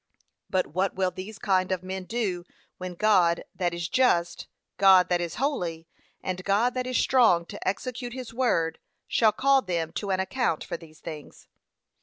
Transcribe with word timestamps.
But 0.49 0.65
what 0.65 0.95
will 0.95 1.11
these 1.11 1.37
kind 1.37 1.71
of 1.71 1.83
men 1.83 2.05
do, 2.05 2.43
when 2.79 2.95
God 2.95 3.43
that 3.53 3.71
is 3.71 3.87
just, 3.87 4.47
God 4.77 5.09
that 5.09 5.21
is 5.21 5.35
holy, 5.35 5.87
and 6.23 6.43
God 6.43 6.73
that 6.73 6.87
is 6.87 6.97
strong 6.97 7.45
to 7.45 7.67
execute 7.67 8.13
his 8.13 8.33
word, 8.33 8.79
shall 9.07 9.31
call 9.31 9.61
them 9.61 9.91
to 9.91 10.09
an 10.09 10.19
account 10.19 10.63
for 10.63 10.75
these 10.75 11.01
things? 11.01 11.47